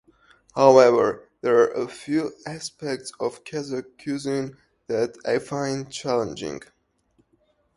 However, 0.55 1.29
there 1.41 1.59
are 1.59 1.73
a 1.83 1.87
few 1.87 2.33
aspects 2.47 3.11
of 3.19 3.43
Kazakh 3.43 4.01
cuisine 4.03 4.57
that 4.87 5.15
I 5.27 5.37
find 5.37 5.91
challenging. 5.91 6.63